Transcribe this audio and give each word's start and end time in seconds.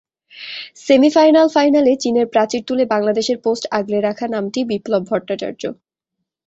সেমিফাইনাল-ফাইনালে 0.79 1.91
চীনের 2.03 2.27
প্রাচীর 2.27 2.61
তুলে 2.67 2.83
বাংলাদেশের 2.93 3.37
পোস্ট 3.45 3.63
আগলে 3.71 3.97
রাখা 4.01 4.25
নামটি 4.27 4.59
বিপ্লব 4.71 5.03
ভট্টাচার্য। 5.09 5.63